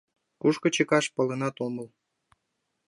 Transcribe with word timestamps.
Кушко 0.41 0.67
чыкаш— 0.75 1.05
паленат 1.15 1.55
омыл. 1.65 1.87